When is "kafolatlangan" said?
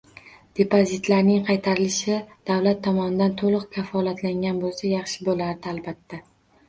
3.79-4.65